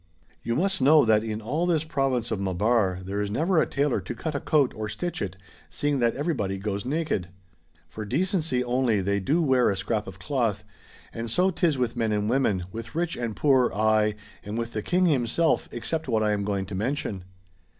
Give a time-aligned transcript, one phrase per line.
[0.41, 4.01] You must know that in ail this Province ot INlaabar there is never a Tailor
[4.01, 5.37] to cut a coat or stitch it,
[5.69, 7.27] seeing that everybody goes naked!
[7.95, 10.05] I'or decency only tliey do wear a Chap.
[10.05, 10.11] XVII.
[10.11, 10.27] THE PROVINCE OF MAABAR.
[10.27, 10.63] 275 scrap of cloth;
[11.21, 14.81] and so 'tis with men and women, with rich and poor, aye, and with the
[14.81, 17.23] King himself, except what I am going to mention.